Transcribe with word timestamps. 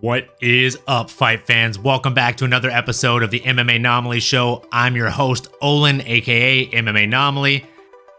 What 0.00 0.28
is 0.40 0.78
up, 0.86 1.10
fight 1.10 1.44
fans? 1.44 1.76
Welcome 1.76 2.14
back 2.14 2.36
to 2.36 2.44
another 2.44 2.70
episode 2.70 3.24
of 3.24 3.32
the 3.32 3.40
MMA 3.40 3.76
Anomaly 3.76 4.20
Show. 4.20 4.64
I'm 4.70 4.94
your 4.94 5.10
host, 5.10 5.48
Olin, 5.60 6.02
aka 6.02 6.66
MMA 6.66 7.02
Anomaly, 7.02 7.66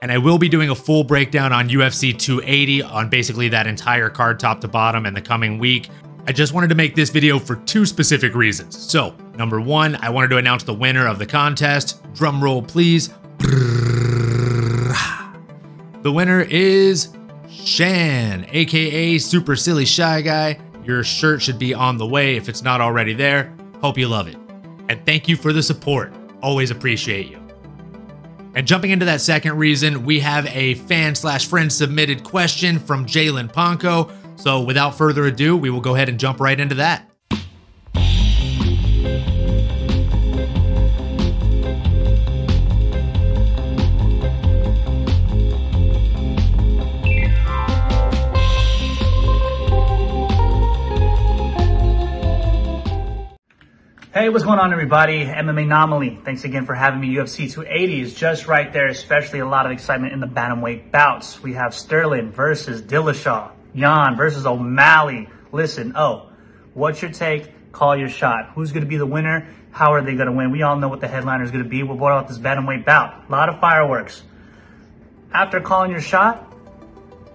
and 0.01 0.11
I 0.11 0.17
will 0.17 0.37
be 0.37 0.49
doing 0.49 0.71
a 0.71 0.75
full 0.75 1.05
breakdown 1.05 1.53
on 1.53 1.69
UFC 1.69 2.19
280 2.19 2.81
on 2.81 3.09
basically 3.09 3.47
that 3.47 3.65
entire 3.65 4.09
card 4.09 4.41
top 4.41 4.59
to 4.59 4.67
bottom 4.67 5.05
in 5.05 5.13
the 5.13 5.21
coming 5.21 5.57
week. 5.57 5.87
I 6.27 6.33
just 6.33 6.51
wanted 6.51 6.67
to 6.67 6.75
make 6.75 6.95
this 6.95 7.11
video 7.11 7.39
for 7.39 7.55
two 7.55 7.85
specific 7.85 8.35
reasons. 8.35 8.77
So, 8.77 9.15
number 9.37 9.61
one, 9.61 9.95
I 10.01 10.09
wanted 10.09 10.31
to 10.31 10.37
announce 10.37 10.63
the 10.63 10.73
winner 10.73 11.07
of 11.07 11.17
the 11.17 11.25
contest. 11.25 12.03
Drum 12.13 12.43
roll, 12.43 12.61
please. 12.61 13.07
The 16.01 16.11
winner 16.11 16.41
is 16.41 17.15
Shann, 17.49 18.45
aka 18.49 19.17
Super 19.17 19.55
Silly 19.55 19.85
Shy 19.85 20.21
Guy. 20.21 20.59
Your 20.83 21.03
shirt 21.03 21.41
should 21.41 21.59
be 21.59 21.73
on 21.73 21.97
the 21.97 22.05
way 22.05 22.35
if 22.35 22.49
it's 22.49 22.61
not 22.61 22.81
already 22.81 23.13
there. 23.13 23.53
Hope 23.81 23.97
you 23.97 24.07
love 24.07 24.27
it. 24.27 24.37
And 24.89 25.05
thank 25.05 25.27
you 25.27 25.35
for 25.35 25.53
the 25.53 25.61
support. 25.61 26.13
Always 26.41 26.71
appreciate 26.71 27.29
you. 27.29 27.39
And 28.55 28.65
jumping 28.65 28.91
into 28.91 29.05
that 29.05 29.21
second 29.21 29.57
reason, 29.57 30.03
we 30.03 30.19
have 30.19 30.47
a 30.47 30.73
fan 30.73 31.13
slash 31.15 31.47
friend 31.47 31.71
submitted 31.71 32.23
question 32.23 32.79
from 32.79 33.05
Jalen 33.05 33.53
Ponco. 33.53 34.11
So 34.35 34.61
without 34.61 34.97
further 34.97 35.25
ado, 35.25 35.55
we 35.55 35.69
will 35.69 35.81
go 35.81 35.95
ahead 35.95 36.09
and 36.09 36.19
jump 36.19 36.39
right 36.39 36.59
into 36.59 36.75
that. 36.75 37.08
Hey, 54.19 54.27
what's 54.27 54.43
going 54.43 54.59
on, 54.59 54.73
everybody? 54.73 55.23
MMA 55.23 55.63
Anomaly. 55.63 56.19
Thanks 56.25 56.43
again 56.43 56.65
for 56.65 56.75
having 56.75 56.99
me. 56.99 57.07
UFC 57.15 57.49
280 57.49 58.01
is 58.01 58.13
just 58.13 58.47
right 58.47 58.73
there, 58.73 58.87
especially 58.87 59.39
a 59.39 59.47
lot 59.47 59.65
of 59.65 59.71
excitement 59.71 60.11
in 60.11 60.19
the 60.19 60.27
bantamweight 60.27 60.91
bouts. 60.91 61.41
We 61.41 61.53
have 61.53 61.73
Sterling 61.73 62.33
versus 62.33 62.81
Dillashaw, 62.81 63.51
Yan 63.73 64.17
versus 64.17 64.45
O'Malley. 64.45 65.29
Listen, 65.53 65.93
oh, 65.95 66.31
what's 66.73 67.01
your 67.01 67.11
take? 67.11 67.71
Call 67.71 67.95
your 67.95 68.09
shot. 68.09 68.51
Who's 68.55 68.73
going 68.73 68.83
to 68.83 68.89
be 68.89 68.97
the 68.97 69.05
winner? 69.05 69.47
How 69.71 69.93
are 69.93 70.01
they 70.01 70.15
going 70.15 70.27
to 70.27 70.33
win? 70.33 70.51
We 70.51 70.63
all 70.63 70.75
know 70.75 70.89
what 70.89 70.99
the 70.99 71.07
headliner 71.07 71.45
is 71.45 71.51
going 71.51 71.63
to 71.63 71.69
be. 71.69 71.83
We'll 71.83 71.95
about 71.95 72.27
this 72.27 72.37
bantamweight 72.37 72.83
bout. 72.83 73.29
A 73.29 73.31
lot 73.31 73.47
of 73.47 73.61
fireworks. 73.61 74.21
After 75.31 75.61
calling 75.61 75.91
your 75.91 76.01
shot, 76.01 76.53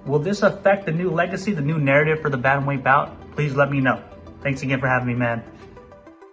will 0.05 0.19
this 0.19 0.43
affect 0.43 0.85
the 0.85 0.93
new 0.93 1.09
legacy, 1.09 1.55
the 1.55 1.62
new 1.62 1.79
narrative 1.79 2.21
for 2.21 2.29
the 2.29 2.37
bantamweight 2.37 2.83
bout? 2.83 3.35
Please 3.37 3.55
let 3.55 3.71
me 3.71 3.81
know. 3.81 4.05
Thanks 4.43 4.61
again 4.61 4.81
for 4.81 4.87
having 4.87 5.09
me, 5.09 5.15
man. 5.15 5.43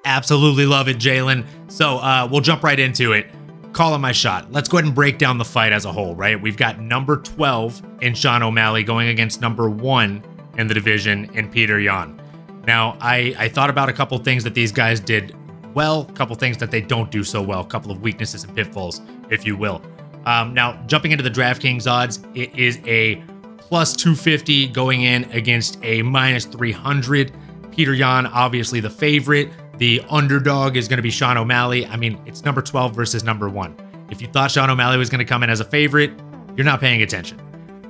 Absolutely 0.06 0.66
love 0.66 0.88
it, 0.88 0.98
Jalen. 0.98 1.46
So 1.68 1.98
uh, 1.98 2.28
we'll 2.30 2.42
jump 2.42 2.64
right 2.64 2.80
into 2.80 3.14
it. 3.14 3.28
Calling 3.74 4.02
my 4.02 4.12
shot. 4.12 4.52
Let's 4.52 4.68
go 4.68 4.78
ahead 4.78 4.86
and 4.86 4.96
break 4.96 5.18
down 5.18 5.38
the 5.38 5.46
fight 5.46 5.72
as 5.72 5.86
a 5.86 5.92
whole, 5.92 6.16
right? 6.16 6.42
We've 6.42 6.58
got 6.58 6.80
number 6.80 7.18
12 7.18 7.82
in 8.02 8.14
Sean 8.14 8.44
O'Malley 8.44 8.84
going 8.84 9.08
against 9.08 9.40
number 9.40 9.70
one 9.70 10.24
in 10.58 10.68
the 10.68 10.74
division 10.74 11.30
in 11.34 11.50
Peter 11.50 11.80
Yan. 11.80 12.22
Now, 12.68 12.98
I, 13.00 13.34
I 13.38 13.48
thought 13.48 13.70
about 13.70 13.88
a 13.88 13.94
couple 13.94 14.18
things 14.18 14.44
that 14.44 14.54
these 14.54 14.72
guys 14.72 15.00
did 15.00 15.36
well, 15.74 16.02
a 16.10 16.14
couple 16.14 16.36
things 16.36 16.58
that 16.58 16.70
they 16.70 16.82
don't 16.82 17.10
do 17.10 17.24
so 17.24 17.42
well, 17.42 17.62
a 17.62 17.66
couple 17.66 17.92
of 17.92 18.02
weaknesses 18.02 18.44
and 18.44 18.54
pitfalls, 18.54 19.02
if 19.30 19.46
you 19.46 19.56
will. 19.56 19.82
Um, 20.26 20.54
now, 20.54 20.82
jumping 20.88 21.12
into 21.12 21.24
the 21.24 21.32
DraftKings 21.32 21.90
odds, 21.90 22.20
it 22.36 22.54
is 22.56 22.80
a 22.86 23.24
plus 23.58 23.96
250 23.96 24.68
going 24.68 25.04
in 25.04 25.24
against 25.32 25.80
a 25.82 26.02
minus 26.02 26.46
300. 26.46 27.32
Peter 27.72 27.94
Yan, 27.94 28.28
obviously 28.28 28.80
the 28.80 28.90
favorite. 28.90 29.50
The 29.81 29.99
underdog 30.11 30.77
is 30.77 30.87
going 30.87 30.97
to 30.97 31.02
be 31.02 31.09
Sean 31.09 31.39
O'Malley. 31.39 31.87
I 31.87 31.95
mean, 31.95 32.21
it's 32.27 32.45
number 32.45 32.61
12 32.61 32.95
versus 32.95 33.23
number 33.23 33.49
one. 33.49 33.75
If 34.11 34.21
you 34.21 34.27
thought 34.27 34.52
Sean 34.52 34.69
O'Malley 34.69 34.99
was 34.99 35.09
going 35.09 35.17
to 35.17 35.25
come 35.25 35.42
in 35.42 35.49
as 35.49 35.59
a 35.59 35.65
favorite, 35.65 36.11
you're 36.55 36.65
not 36.65 36.80
paying 36.80 37.02
attention. 37.02 37.42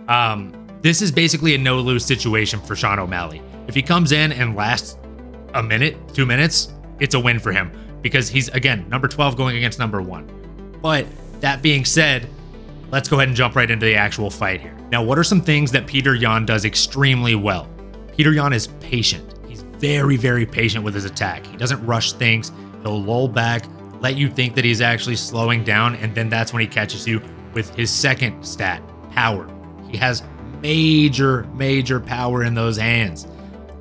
Um, 0.07 0.53
this 0.79 1.01
is 1.01 1.11
basically 1.11 1.53
a 1.53 1.57
no 1.57 1.81
lose 1.81 2.05
situation 2.05 2.61
for 2.61 2.77
Sean 2.77 2.97
O'Malley. 2.97 3.41
If 3.67 3.75
he 3.75 3.81
comes 3.81 4.13
in 4.13 4.31
and 4.31 4.55
lasts 4.55 4.97
a 5.53 5.61
minute, 5.61 5.97
two 6.13 6.25
minutes, 6.25 6.71
it's 7.01 7.13
a 7.13 7.19
win 7.19 7.39
for 7.39 7.51
him 7.51 7.73
because 8.01 8.29
he's, 8.29 8.47
again, 8.47 8.87
number 8.87 9.09
12 9.09 9.35
going 9.35 9.57
against 9.57 9.77
number 9.77 10.01
one. 10.01 10.31
But 10.81 11.05
that 11.41 11.61
being 11.61 11.83
said, 11.83 12.25
let's 12.89 13.09
go 13.09 13.17
ahead 13.17 13.27
and 13.27 13.35
jump 13.35 13.57
right 13.57 13.69
into 13.69 13.85
the 13.85 13.95
actual 13.95 14.29
fight 14.29 14.61
here. 14.61 14.77
Now, 14.93 15.03
what 15.03 15.19
are 15.19 15.25
some 15.25 15.41
things 15.41 15.71
that 15.71 15.87
Peter 15.87 16.15
Yan 16.15 16.45
does 16.45 16.63
extremely 16.63 17.35
well? 17.35 17.67
Peter 18.15 18.31
Yan 18.31 18.53
is 18.53 18.67
patient 18.79 19.30
very, 19.81 20.15
very 20.15 20.45
patient 20.45 20.85
with 20.85 20.93
his 20.93 21.05
attack. 21.05 21.45
He 21.47 21.57
doesn't 21.57 21.83
rush 21.85 22.13
things. 22.13 22.51
He'll 22.83 23.01
lull 23.01 23.27
back, 23.27 23.65
let 23.99 24.15
you 24.15 24.29
think 24.29 24.55
that 24.55 24.63
he's 24.63 24.79
actually 24.79 25.15
slowing 25.15 25.63
down, 25.63 25.95
and 25.95 26.13
then 26.15 26.29
that's 26.29 26.53
when 26.53 26.61
he 26.61 26.67
catches 26.67 27.07
you 27.07 27.21
with 27.53 27.75
his 27.75 27.89
second 27.89 28.43
stat, 28.43 28.81
power. 29.11 29.47
He 29.89 29.97
has 29.97 30.23
major, 30.61 31.43
major 31.55 31.99
power 31.99 32.43
in 32.43 32.53
those 32.53 32.77
hands. 32.77 33.25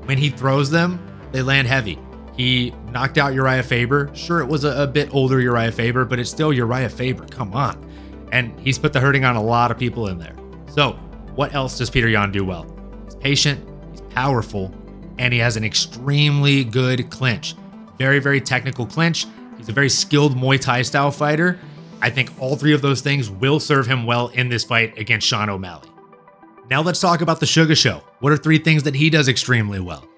When 0.06 0.18
he 0.18 0.30
throws 0.30 0.70
them, 0.70 0.98
they 1.32 1.42
land 1.42 1.68
heavy. 1.68 1.98
He 2.36 2.72
knocked 2.90 3.18
out 3.18 3.34
Uriah 3.34 3.62
Faber. 3.62 4.10
Sure, 4.14 4.40
it 4.40 4.46
was 4.46 4.64
a, 4.64 4.82
a 4.82 4.86
bit 4.86 5.14
older 5.14 5.40
Uriah 5.40 5.70
Faber, 5.70 6.04
but 6.04 6.18
it's 6.18 6.30
still 6.30 6.52
Uriah 6.52 6.88
Faber. 6.88 7.26
Come 7.26 7.52
on. 7.52 7.86
And 8.32 8.58
he's 8.58 8.78
put 8.78 8.92
the 8.92 9.00
hurting 9.00 9.24
on 9.24 9.36
a 9.36 9.42
lot 9.42 9.70
of 9.70 9.78
people 9.78 10.08
in 10.08 10.18
there. 10.18 10.34
So, 10.68 10.92
what 11.34 11.54
else 11.54 11.76
does 11.76 11.90
Peter 11.90 12.08
Yan 12.08 12.32
do 12.32 12.44
well? 12.44 12.66
He's 13.04 13.16
patient, 13.16 13.68
he's 13.90 14.00
powerful, 14.02 14.74
and 15.20 15.34
he 15.34 15.38
has 15.38 15.56
an 15.58 15.64
extremely 15.64 16.64
good 16.64 17.10
clinch. 17.10 17.54
Very, 17.98 18.18
very 18.18 18.40
technical 18.40 18.86
clinch. 18.86 19.26
He's 19.58 19.68
a 19.68 19.72
very 19.72 19.90
skilled 19.90 20.34
Muay 20.34 20.58
Thai 20.58 20.80
style 20.80 21.10
fighter. 21.10 21.60
I 22.00 22.08
think 22.08 22.32
all 22.40 22.56
three 22.56 22.72
of 22.72 22.80
those 22.80 23.02
things 23.02 23.28
will 23.28 23.60
serve 23.60 23.86
him 23.86 24.06
well 24.06 24.28
in 24.28 24.48
this 24.48 24.64
fight 24.64 24.96
against 24.96 25.26
Sean 25.26 25.50
O'Malley. 25.50 25.90
Now 26.70 26.80
let's 26.80 27.00
talk 27.00 27.20
about 27.20 27.38
the 27.38 27.44
Sugar 27.46 27.74
Show. 27.74 28.02
What 28.20 28.32
are 28.32 28.38
three 28.38 28.56
things 28.56 28.84
that 28.84 28.94
he 28.94 29.10
does 29.10 29.28
extremely 29.28 29.78
well? 29.78 30.08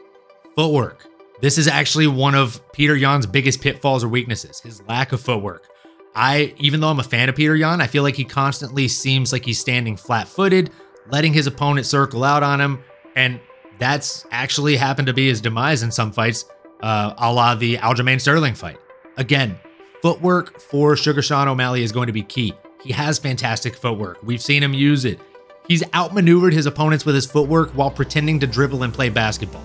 Footwork. 0.55 1.05
This 1.41 1.59
is 1.59 1.67
actually 1.67 2.07
one 2.07 2.37
of 2.37 2.61
Peter 2.73 2.95
Yan's 2.95 3.27
biggest 3.27 3.61
pitfalls 3.61 4.05
or 4.05 4.09
weaknesses, 4.09 4.61
his 4.61 4.81
lack 4.87 5.11
of 5.11 5.21
footwork. 5.21 5.69
I, 6.15 6.55
even 6.59 6.79
though 6.79 6.91
I'm 6.91 7.01
a 7.01 7.05
fan 7.05 7.29
of 7.29 7.34
Peter 7.34 7.57
Yan, 7.57 7.81
I 7.81 7.89
feel 7.89 8.05
like 8.05 8.15
he 8.15 8.25
constantly 8.25 8.87
seems 8.87 9.33
like 9.33 9.45
he's 9.45 9.59
standing 9.59 9.97
flat 9.97 10.29
footed, 10.29 10.71
letting 11.11 11.33
his 11.33 11.49
opponent 11.49 11.87
circle 11.87 12.23
out 12.23 12.45
on 12.45 12.61
him. 12.61 12.84
And 13.17 13.41
that's 13.78 14.27
actually 14.31 14.77
happened 14.77 15.06
to 15.06 15.15
be 15.15 15.28
his 15.28 15.41
demise 15.41 15.83
in 15.83 15.91
some 15.91 16.12
fights, 16.12 16.44
uh, 16.83 17.15
a 17.19 17.33
la 17.33 17.55
the 17.55 17.77
Aljamain 17.77 18.21
Sterling 18.21 18.55
fight. 18.55 18.78
Again, 19.16 19.59
footwork 20.00 20.60
for 20.60 20.97
Sugar 20.97 21.22
Sean 21.22 21.49
O'Malley 21.49 21.83
is 21.83 21.93
going 21.93 22.06
to 22.06 22.12
be 22.12 22.22
key. 22.22 22.55
He 22.83 22.93
has 22.93 23.19
fantastic 23.19 23.77
footwork. 23.77 24.19
We've 24.22 24.43
seen 24.43 24.62
him 24.62 24.75
use 24.75 25.05
it. 25.05 25.21
He's 25.69 25.84
outmaneuvered 25.94 26.53
his 26.53 26.66
opponents 26.66 27.05
with 27.05 27.15
his 27.15 27.27
footwork 27.27 27.71
while 27.71 27.91
pretending 27.91 28.41
to 28.41 28.47
dribble 28.47 28.83
and 28.83 28.93
play 28.93 29.09
basketball. 29.09 29.62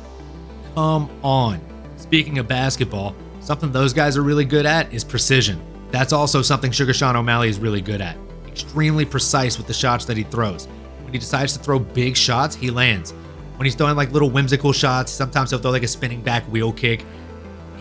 Come 0.75 1.09
on. 1.23 1.59
Speaking 1.97 2.37
of 2.37 2.47
basketball, 2.47 3.15
something 3.39 3.71
those 3.71 3.93
guys 3.93 4.15
are 4.15 4.21
really 4.21 4.45
good 4.45 4.67
at 4.67 4.93
is 4.93 5.03
precision. 5.03 5.59
That's 5.89 6.13
also 6.13 6.41
something 6.41 6.71
Sugar 6.71 6.93
Sean 6.93 7.15
O'Malley 7.15 7.49
is 7.49 7.59
really 7.59 7.81
good 7.81 8.01
at. 8.01 8.15
Extremely 8.47 9.05
precise 9.05 9.57
with 9.57 9.65
the 9.65 9.73
shots 9.73 10.05
that 10.05 10.17
he 10.17 10.23
throws. 10.23 10.67
When 11.03 11.13
he 11.13 11.19
decides 11.19 11.53
to 11.53 11.59
throw 11.59 11.79
big 11.79 12.15
shots, 12.15 12.55
he 12.55 12.69
lands 12.69 13.13
when 13.57 13.65
he's 13.65 13.75
throwing 13.75 13.95
like 13.95 14.11
little 14.11 14.29
whimsical 14.29 14.71
shots. 14.71 15.11
Sometimes 15.11 15.49
he'll 15.49 15.59
throw 15.59 15.71
like 15.71 15.83
a 15.83 15.87
spinning 15.87 16.21
back 16.21 16.43
wheel 16.45 16.71
kick. 16.71 17.05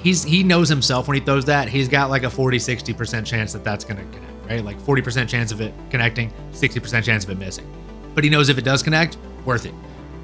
He's 0.02 0.22
he 0.22 0.42
knows 0.42 0.68
himself 0.68 1.08
when 1.08 1.16
he 1.16 1.24
throws 1.24 1.44
that. 1.46 1.68
He's 1.68 1.88
got 1.88 2.10
like 2.10 2.24
a 2.24 2.30
40 2.30 2.58
60% 2.58 3.24
chance 3.24 3.52
that 3.52 3.64
that's 3.64 3.84
going 3.84 3.98
to 3.98 4.16
connect, 4.16 4.48
right? 4.48 4.64
Like 4.64 4.78
40% 4.80 5.28
chance 5.28 5.52
of 5.52 5.60
it 5.60 5.72
connecting, 5.90 6.32
60% 6.52 7.04
chance 7.04 7.24
of 7.24 7.30
it 7.30 7.38
missing. 7.38 7.70
But 8.14 8.24
he 8.24 8.30
knows 8.30 8.48
if 8.48 8.58
it 8.58 8.64
does 8.64 8.82
connect, 8.82 9.18
worth 9.44 9.66
it. 9.66 9.74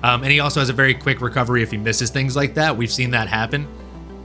Um, 0.02 0.22
and 0.22 0.32
he 0.32 0.40
also 0.40 0.60
has 0.60 0.68
a 0.68 0.72
very 0.72 0.94
quick 0.94 1.20
recovery 1.20 1.62
if 1.62 1.70
he 1.70 1.76
misses 1.76 2.10
things 2.10 2.34
like 2.34 2.54
that. 2.54 2.76
We've 2.76 2.90
seen 2.90 3.10
that 3.12 3.28
happen 3.28 3.68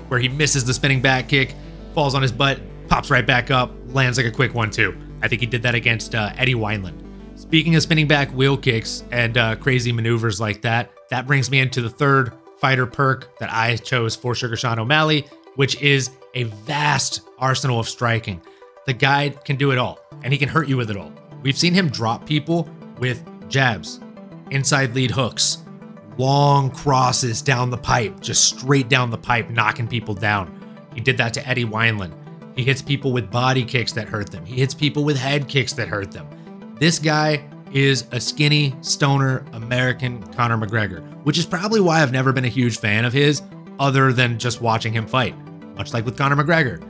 where 0.07 0.19
he 0.19 0.29
misses 0.29 0.63
the 0.65 0.73
spinning 0.73 1.01
back 1.01 1.27
kick, 1.27 1.53
falls 1.93 2.15
on 2.15 2.21
his 2.21 2.31
butt, 2.31 2.59
pops 2.87 3.09
right 3.09 3.25
back 3.25 3.51
up, 3.51 3.71
lands 3.89 4.17
like 4.17 4.27
a 4.27 4.31
quick 4.31 4.53
one 4.53 4.71
too. 4.71 4.97
I 5.21 5.27
think 5.27 5.41
he 5.41 5.47
did 5.47 5.63
that 5.63 5.75
against 5.75 6.15
uh, 6.15 6.31
Eddie 6.37 6.53
Wineland. 6.53 7.03
Speaking 7.35 7.75
of 7.75 7.83
spinning 7.83 8.07
back 8.07 8.29
wheel 8.31 8.57
kicks 8.57 9.03
and 9.11 9.37
uh, 9.37 9.55
crazy 9.55 9.91
maneuvers 9.91 10.39
like 10.39 10.61
that, 10.61 10.91
that 11.09 11.27
brings 11.27 11.49
me 11.49 11.59
into 11.59 11.81
the 11.81 11.89
third 11.89 12.33
fighter 12.57 12.85
perk 12.85 13.37
that 13.39 13.51
I 13.51 13.77
chose 13.77 14.15
for 14.15 14.35
Sugar 14.35 14.55
Sean 14.55 14.79
O'Malley, 14.79 15.25
which 15.55 15.81
is 15.81 16.11
a 16.33 16.43
vast 16.43 17.21
arsenal 17.37 17.79
of 17.79 17.87
striking. 17.87 18.41
The 18.85 18.93
guy 18.93 19.29
can 19.29 19.55
do 19.55 19.71
it 19.71 19.77
all, 19.77 19.99
and 20.23 20.31
he 20.31 20.39
can 20.39 20.49
hurt 20.49 20.67
you 20.67 20.77
with 20.77 20.89
it 20.89 20.97
all. 20.97 21.11
We've 21.43 21.57
seen 21.57 21.73
him 21.73 21.89
drop 21.89 22.25
people 22.25 22.69
with 22.99 23.23
jabs, 23.49 23.99
inside 24.51 24.95
lead 24.95 25.11
hooks, 25.11 25.59
long 26.17 26.71
crosses 26.71 27.41
down 27.41 27.69
the 27.69 27.77
pipe, 27.77 28.19
just 28.19 28.45
straight 28.45 28.89
down 28.89 29.11
the 29.11 29.17
pipe, 29.17 29.49
knocking 29.49 29.87
people 29.87 30.13
down. 30.13 30.53
He 30.93 31.01
did 31.01 31.17
that 31.17 31.33
to 31.35 31.47
Eddie 31.47 31.65
Wineland. 31.65 32.13
He 32.55 32.63
hits 32.63 32.81
people 32.81 33.13
with 33.13 33.29
body 33.29 33.63
kicks 33.63 33.91
that 33.93 34.07
hurt 34.07 34.31
them. 34.31 34.43
He 34.45 34.55
hits 34.55 34.73
people 34.73 35.03
with 35.03 35.17
head 35.17 35.47
kicks 35.47 35.73
that 35.73 35.87
hurt 35.87 36.11
them. 36.11 36.27
This 36.79 36.97
guy 36.97 37.43
is 37.73 38.05
a 38.11 38.19
skinny, 38.19 38.75
stoner 38.81 39.45
American 39.53 40.21
Conor 40.33 40.57
McGregor, 40.57 41.01
which 41.23 41.37
is 41.37 41.45
probably 41.45 41.79
why 41.79 42.01
I've 42.01 42.11
never 42.11 42.31
been 42.33 42.45
a 42.45 42.49
huge 42.49 42.79
fan 42.79 43.05
of 43.05 43.13
his. 43.13 43.41
other 43.79 44.11
than 44.11 44.39
just 44.39 44.61
watching 44.61 44.93
him 44.93 45.07
fight, 45.07 45.35
much 45.75 45.93
like 45.93 46.05
with 46.05 46.17
Conor 46.17 46.35
McGregor. 46.35 46.83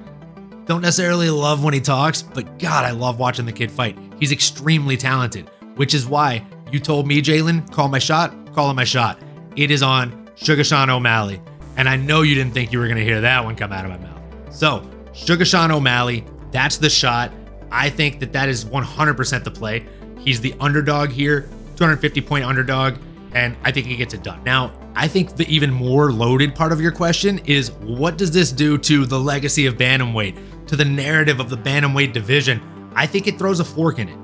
Don't 0.65 0.81
necessarily 0.81 1.29
love 1.29 1.63
when 1.63 1.73
he 1.73 1.79
talks, 1.79 2.21
but 2.21 2.59
God, 2.59 2.85
I 2.85 2.91
love 2.91 3.19
watching 3.19 3.45
the 3.45 3.51
kid 3.51 3.71
fight. 3.71 3.97
He's 4.19 4.31
extremely 4.31 4.97
talented, 4.97 5.49
which 5.75 5.93
is 5.93 6.05
why 6.05 6.45
you 6.71 6.79
told 6.79 7.07
me, 7.07 7.21
Jalen, 7.21 7.71
call 7.71 7.87
my 7.87 7.99
shot, 7.99 8.53
call 8.53 8.73
my 8.73 8.83
shot. 8.83 9.19
It 9.55 9.71
is 9.71 9.81
on 9.81 10.29
Sugar 10.35 10.63
Sean 10.63 10.89
O'Malley. 10.89 11.41
And 11.77 11.87
I 11.87 11.95
know 11.95 12.21
you 12.23 12.35
didn't 12.35 12.53
think 12.53 12.73
you 12.73 12.79
were 12.79 12.87
going 12.87 12.97
to 12.97 13.03
hear 13.03 13.21
that 13.21 13.43
one 13.43 13.55
come 13.55 13.71
out 13.71 13.85
of 13.85 13.91
my 13.91 13.97
mouth. 13.97 14.21
So, 14.53 14.89
Sugar 15.13 15.45
Sean 15.45 15.71
O'Malley, 15.71 16.25
that's 16.51 16.77
the 16.77 16.89
shot. 16.89 17.31
I 17.71 17.89
think 17.89 18.19
that 18.19 18.33
that 18.33 18.49
is 18.49 18.65
100% 18.65 19.43
the 19.43 19.51
play. 19.51 19.85
He's 20.27 20.41
the 20.41 20.53
underdog 20.59 21.09
here, 21.09 21.49
250 21.77 22.21
point 22.21 22.43
underdog, 22.43 22.97
and 23.33 23.55
I 23.63 23.71
think 23.71 23.87
he 23.87 23.95
gets 23.95 24.13
it 24.13 24.23
done. 24.23 24.43
Now, 24.43 24.73
I 24.95 25.07
think 25.07 25.35
the 25.35 25.47
even 25.47 25.71
more 25.71 26.11
loaded 26.11 26.55
part 26.55 26.71
of 26.71 26.81
your 26.81 26.91
question 26.91 27.39
is 27.45 27.71
what 27.71 28.17
does 28.17 28.31
this 28.31 28.51
do 28.51 28.77
to 28.79 29.05
the 29.05 29.19
legacy 29.19 29.67
of 29.67 29.75
Bantamweight? 29.77 30.37
to 30.67 30.75
the 30.75 30.85
narrative 30.85 31.39
of 31.39 31.49
the 31.49 31.57
bantamweight 31.57 32.13
division, 32.13 32.61
I 32.95 33.07
think 33.07 33.27
it 33.27 33.39
throws 33.39 33.59
a 33.59 33.65
fork 33.65 33.99
in 33.99 34.09
it, 34.09 34.17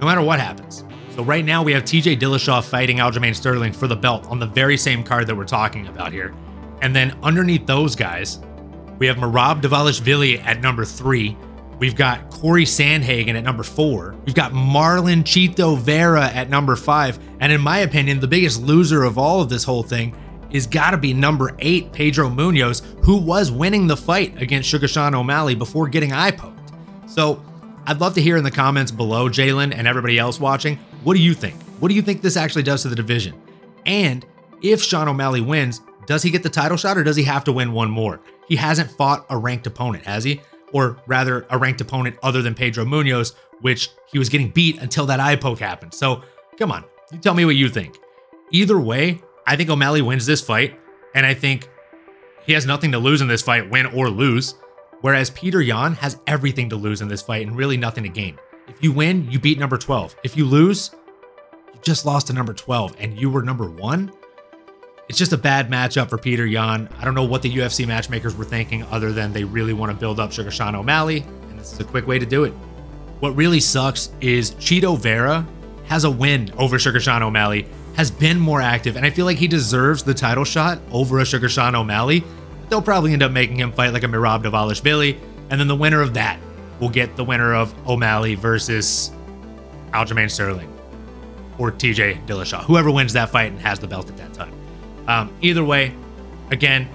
no 0.00 0.06
matter 0.06 0.22
what 0.22 0.40
happens. 0.40 0.84
So 1.14 1.24
right 1.24 1.44
now 1.44 1.62
we 1.62 1.72
have 1.72 1.82
TJ 1.82 2.18
Dillashaw 2.20 2.64
fighting 2.64 2.98
Aljamain 2.98 3.34
Sterling 3.34 3.72
for 3.72 3.88
the 3.88 3.96
belt 3.96 4.26
on 4.26 4.38
the 4.38 4.46
very 4.46 4.76
same 4.76 5.02
card 5.02 5.26
that 5.26 5.36
we're 5.36 5.44
talking 5.44 5.88
about 5.88 6.12
here. 6.12 6.34
And 6.80 6.94
then 6.94 7.18
underneath 7.22 7.66
those 7.66 7.96
guys, 7.96 8.38
we 8.98 9.06
have 9.08 9.16
Merab 9.16 9.60
Dvalishvili 9.60 10.44
at 10.44 10.60
number 10.60 10.84
three. 10.84 11.36
We've 11.78 11.94
got 11.94 12.30
Corey 12.30 12.64
Sandhagen 12.64 13.34
at 13.34 13.44
number 13.44 13.62
four. 13.62 14.16
We've 14.26 14.34
got 14.34 14.52
Marlon 14.52 15.22
Chito 15.22 15.78
Vera 15.78 16.26
at 16.26 16.50
number 16.50 16.74
five. 16.74 17.18
And 17.40 17.52
in 17.52 17.60
my 17.60 17.78
opinion, 17.78 18.20
the 18.20 18.26
biggest 18.26 18.60
loser 18.62 19.04
of 19.04 19.16
all 19.16 19.40
of 19.40 19.48
this 19.48 19.64
whole 19.64 19.82
thing 19.82 20.16
is 20.50 20.66
got 20.66 20.90
to 20.90 20.96
be 20.96 21.12
number 21.12 21.54
eight, 21.60 21.92
Pedro 21.92 22.28
Munhoz, 22.28 22.82
who 23.04 23.16
was 23.16 23.52
winning 23.52 23.86
the 23.86 23.96
fight 23.96 24.40
against 24.40 24.68
Sugar 24.68 24.88
Sean 24.88 25.14
O'Malley 25.14 25.54
before 25.54 25.88
getting 25.88 26.12
eye 26.12 26.30
poked. 26.30 26.72
So 27.06 27.42
I'd 27.86 28.00
love 28.00 28.14
to 28.14 28.22
hear 28.22 28.36
in 28.36 28.44
the 28.44 28.50
comments 28.50 28.90
below, 28.90 29.28
Jalen 29.28 29.74
and 29.74 29.86
everybody 29.86 30.18
else 30.18 30.40
watching, 30.40 30.78
what 31.04 31.14
do 31.14 31.22
you 31.22 31.34
think? 31.34 31.62
What 31.80 31.88
do 31.88 31.94
you 31.94 32.02
think 32.02 32.22
this 32.22 32.36
actually 32.36 32.64
does 32.64 32.82
to 32.82 32.88
the 32.88 32.96
division? 32.96 33.40
And 33.86 34.26
if 34.62 34.82
Sean 34.82 35.06
O'Malley 35.06 35.40
wins, 35.40 35.80
does 36.06 36.22
he 36.22 36.30
get 36.30 36.42
the 36.42 36.50
title 36.50 36.76
shot 36.76 36.98
or 36.98 37.04
does 37.04 37.16
he 37.16 37.22
have 37.24 37.44
to 37.44 37.52
win 37.52 37.72
one 37.72 37.90
more? 37.90 38.20
He 38.48 38.56
hasn't 38.56 38.90
fought 38.90 39.26
a 39.30 39.36
ranked 39.36 39.66
opponent, 39.66 40.04
has 40.04 40.24
he? 40.24 40.40
Or 40.72 40.98
rather, 41.06 41.46
a 41.50 41.58
ranked 41.58 41.80
opponent 41.80 42.16
other 42.22 42.42
than 42.42 42.54
Pedro 42.54 42.84
Munhoz, 42.84 43.34
which 43.60 43.90
he 44.06 44.18
was 44.18 44.28
getting 44.28 44.50
beat 44.50 44.78
until 44.78 45.06
that 45.06 45.20
eye 45.20 45.36
poke 45.36 45.58
happened. 45.58 45.94
So 45.94 46.22
come 46.58 46.70
on, 46.70 46.84
you 47.12 47.18
tell 47.18 47.34
me 47.34 47.44
what 47.44 47.56
you 47.56 47.68
think. 47.68 47.96
Either 48.50 48.78
way, 48.78 49.20
I 49.46 49.56
think 49.56 49.70
O'Malley 49.70 50.02
wins 50.02 50.26
this 50.26 50.40
fight, 50.40 50.78
and 51.14 51.24
I 51.24 51.34
think 51.34 51.68
he 52.44 52.52
has 52.52 52.66
nothing 52.66 52.92
to 52.92 52.98
lose 52.98 53.20
in 53.20 53.28
this 53.28 53.42
fight, 53.42 53.68
win 53.68 53.86
or 53.86 54.08
lose. 54.08 54.54
Whereas 55.00 55.30
Peter 55.30 55.62
Yan 55.62 55.94
has 55.94 56.18
everything 56.26 56.68
to 56.70 56.76
lose 56.76 57.00
in 57.00 57.08
this 57.08 57.22
fight 57.22 57.46
and 57.46 57.56
really 57.56 57.76
nothing 57.76 58.04
to 58.04 58.10
gain. 58.10 58.38
If 58.66 58.82
you 58.82 58.92
win, 58.92 59.30
you 59.30 59.38
beat 59.38 59.58
number 59.58 59.78
12. 59.78 60.16
If 60.24 60.36
you 60.36 60.44
lose, 60.44 60.90
you 61.72 61.80
just 61.82 62.04
lost 62.04 62.26
to 62.26 62.32
number 62.32 62.52
12 62.52 62.96
and 62.98 63.18
you 63.18 63.30
were 63.30 63.42
number 63.42 63.70
one. 63.70 64.12
It's 65.08 65.16
just 65.16 65.32
a 65.32 65.38
bad 65.38 65.70
matchup 65.70 66.10
for 66.10 66.18
Peter 66.18 66.44
Yan. 66.44 66.86
I 66.98 67.04
don't 67.04 67.14
know 67.14 67.24
what 67.24 67.40
the 67.40 67.50
UFC 67.50 67.86
matchmakers 67.86 68.36
were 68.36 68.44
thinking 68.44 68.82
other 68.84 69.10
than 69.10 69.32
they 69.32 69.42
really 69.42 69.72
want 69.72 69.90
to 69.90 69.96
build 69.96 70.20
up 70.20 70.32
Sugar 70.32 70.50
Sean 70.50 70.74
O'Malley, 70.74 71.24
and 71.48 71.58
this 71.58 71.72
is 71.72 71.80
a 71.80 71.84
quick 71.84 72.06
way 72.06 72.18
to 72.18 72.26
do 72.26 72.44
it. 72.44 72.52
What 73.20 73.30
really 73.30 73.58
sucks 73.58 74.10
is 74.20 74.50
Chito 74.56 74.98
Vera 74.98 75.46
has 75.86 76.04
a 76.04 76.10
win 76.10 76.52
over 76.58 76.78
Sugar 76.78 77.00
Sean 77.00 77.22
O'Malley 77.22 77.66
has 77.96 78.10
been 78.10 78.38
more 78.38 78.60
active, 78.60 78.96
and 78.96 79.06
I 79.06 79.08
feel 79.08 79.24
like 79.24 79.38
he 79.38 79.48
deserves 79.48 80.02
the 80.02 80.12
title 80.12 80.44
shot 80.44 80.78
over 80.92 81.20
a 81.20 81.24
Sugar 81.24 81.48
Sean 81.48 81.74
O'Malley. 81.74 82.22
They'll 82.68 82.82
probably 82.82 83.14
end 83.14 83.22
up 83.22 83.32
making 83.32 83.58
him 83.58 83.72
fight 83.72 83.94
like 83.94 84.02
a 84.02 84.06
Merab 84.06 84.44
Dvalishvili, 84.44 85.18
and 85.48 85.58
then 85.58 85.68
the 85.68 85.74
winner 85.74 86.02
of 86.02 86.12
that 86.14 86.38
will 86.80 86.90
get 86.90 87.16
the 87.16 87.24
winner 87.24 87.54
of 87.54 87.74
O'Malley 87.88 88.34
versus 88.34 89.10
Aljamain 89.92 90.30
Sterling 90.30 90.70
or 91.56 91.72
TJ 91.72 92.26
Dillashaw, 92.26 92.62
whoever 92.62 92.90
wins 92.90 93.14
that 93.14 93.30
fight 93.30 93.52
and 93.52 93.60
has 93.60 93.78
the 93.78 93.86
belt 93.86 94.10
at 94.10 94.16
that 94.18 94.34
time. 94.34 94.52
Um, 95.08 95.34
either 95.40 95.64
way, 95.64 95.94
again, 96.50 96.88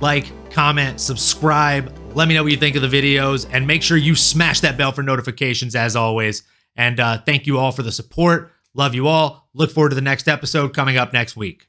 like, 0.00 0.30
comment, 0.50 1.00
subscribe. 1.00 1.92
Let 2.14 2.28
me 2.28 2.34
know 2.34 2.42
what 2.42 2.52
you 2.52 2.58
think 2.58 2.76
of 2.76 2.82
the 2.82 2.88
videos, 2.88 3.48
and 3.50 3.66
make 3.66 3.82
sure 3.82 3.96
you 3.96 4.14
smash 4.14 4.60
that 4.60 4.78
bell 4.78 4.92
for 4.92 5.02
notifications 5.02 5.74
as 5.74 5.96
always. 5.96 6.44
And 6.76 7.00
uh, 7.00 7.18
thank 7.22 7.46
you 7.46 7.58
all 7.58 7.72
for 7.72 7.82
the 7.82 7.92
support. 7.92 8.52
Love 8.74 8.94
you 8.94 9.08
all. 9.08 9.48
Look 9.54 9.70
forward 9.70 9.88
to 9.88 9.94
the 9.94 10.02
next 10.02 10.28
episode 10.28 10.74
coming 10.74 10.98
up 10.98 11.12
next 11.12 11.36
week. 11.36 11.68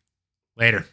Later. 0.58 0.86